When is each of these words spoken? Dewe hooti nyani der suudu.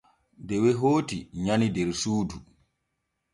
Dewe 0.47 0.71
hooti 0.79 1.17
nyani 1.43 1.67
der 1.75 1.89
suudu. 2.01 2.37